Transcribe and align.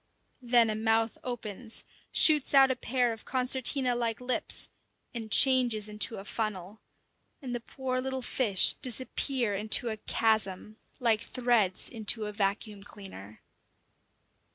Then 0.41 0.71
a 0.71 0.75
mouth 0.75 1.19
opens, 1.23 1.83
shoots 2.11 2.55
out 2.55 2.71
a 2.71 2.75
pair 2.75 3.13
of 3.13 3.23
concertina 3.23 3.93
like 3.93 4.19
lips, 4.19 4.69
and 5.13 5.29
changes 5.31 5.87
into 5.87 6.15
a 6.15 6.25
funnel; 6.25 6.79
and 7.39 7.53
the 7.53 7.59
poor 7.59 8.01
little 8.01 8.23
fish 8.23 8.73
disappear 8.73 9.53
into 9.53 9.89
a 9.89 9.97
chasm, 9.97 10.77
like 10.99 11.21
threads 11.21 11.87
into 11.87 12.25
a 12.25 12.33
vacuum 12.33 12.81
cleaner. 12.81 13.41